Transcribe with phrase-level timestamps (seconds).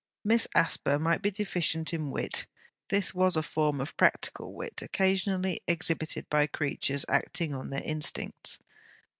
[0.23, 2.47] Miss Asper might be deficient in wit;
[2.89, 8.57] this was a form of practical wit, occasionally exhibited by creatures acting on their instincts.